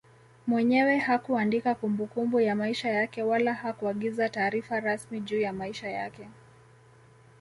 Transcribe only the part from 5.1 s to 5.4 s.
juu